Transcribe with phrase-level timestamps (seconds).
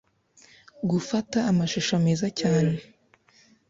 [0.89, 2.73] gufata amashusho meza cyane.